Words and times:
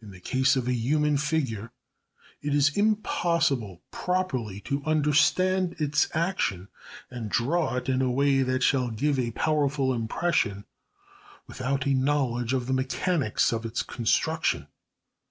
In 0.00 0.12
the 0.12 0.18
case 0.18 0.56
of 0.56 0.64
the 0.64 0.72
human 0.74 1.18
figure 1.18 1.72
it 2.40 2.54
is 2.54 2.74
impossible 2.74 3.82
properly 3.90 4.60
to 4.62 4.82
understand 4.84 5.76
its 5.78 6.08
action 6.14 6.68
and 7.10 7.28
draw 7.28 7.76
it 7.76 7.86
in 7.86 8.00
a 8.00 8.10
way 8.10 8.40
that 8.40 8.62
shall 8.62 8.88
give 8.88 9.18
a 9.18 9.30
powerful 9.32 9.92
impression 9.92 10.64
without 11.46 11.84
a 11.86 11.92
knowledge 11.92 12.54
of 12.54 12.66
the 12.66 12.72
mechanics 12.72 13.52
of 13.52 13.66
its 13.66 13.82
construction. 13.82 14.68